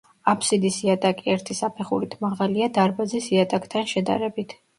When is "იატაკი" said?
0.85-1.27